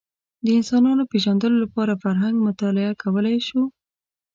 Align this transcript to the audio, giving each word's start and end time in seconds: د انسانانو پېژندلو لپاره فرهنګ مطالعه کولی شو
د 0.45 0.45
انسانانو 0.59 1.09
پېژندلو 1.11 1.55
لپاره 1.63 1.99
فرهنګ 2.03 2.35
مطالعه 2.47 2.93
کولی 3.03 3.37
شو 3.47 3.61